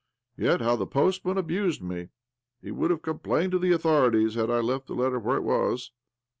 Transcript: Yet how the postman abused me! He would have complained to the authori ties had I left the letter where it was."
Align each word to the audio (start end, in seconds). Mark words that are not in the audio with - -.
Yet 0.35 0.61
how 0.61 0.77
the 0.77 0.87
postman 0.87 1.37
abused 1.37 1.79
me! 1.79 2.09
He 2.59 2.71
would 2.71 2.89
have 2.89 3.03
complained 3.03 3.51
to 3.51 3.59
the 3.59 3.69
authori 3.69 4.13
ties 4.23 4.33
had 4.33 4.49
I 4.49 4.59
left 4.59 4.87
the 4.87 4.95
letter 4.95 5.19
where 5.19 5.37
it 5.37 5.43
was." 5.43 5.91